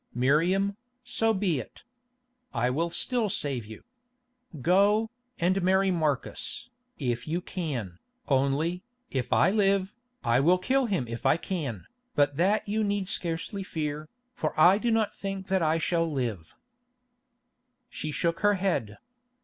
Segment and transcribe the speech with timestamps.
[0.15, 1.83] "Miriam, so be it.
[2.55, 3.83] I will still save you.
[4.59, 9.93] Go, and marry Marcus, if you can, only, if I live,
[10.23, 11.85] I will kill him if I can,
[12.15, 16.55] but that you need scarcely fear, for I do not think that I shall live."
[17.87, 18.97] She shook her head.